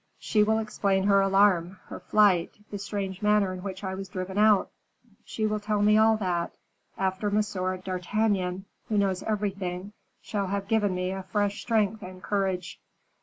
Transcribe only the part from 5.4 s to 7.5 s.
will tell me all that after M.